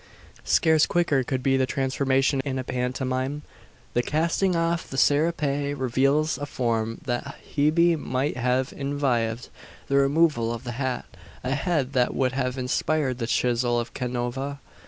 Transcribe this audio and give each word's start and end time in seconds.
Scarce 0.45 0.87
quicker 0.87 1.23
could 1.23 1.43
be 1.43 1.57
the 1.57 1.67
transformation 1.67 2.39
in 2.43 2.57
a 2.57 2.63
pantomime. 2.63 3.43
The 3.93 4.01
casting 4.01 4.55
off 4.55 4.87
the 4.89 4.97
serape 4.97 5.77
reveals 5.79 6.39
a 6.39 6.47
form 6.47 7.01
that 7.05 7.35
Hebe 7.55 7.95
might 7.99 8.35
have 8.35 8.73
envied; 8.75 9.49
the 9.89 9.97
removal 9.97 10.51
of 10.51 10.63
the 10.63 10.71
hat, 10.71 11.05
a 11.43 11.53
head 11.53 11.93
that 11.93 12.15
would 12.15 12.31
have 12.31 12.57
inspired 12.57 13.19
the 13.19 13.27
chisel 13.27 13.79
of 13.79 13.93
Canova! 13.93 14.59